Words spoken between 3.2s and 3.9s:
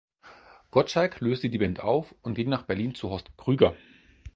Krüger.